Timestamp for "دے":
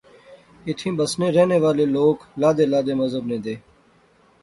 3.45-3.55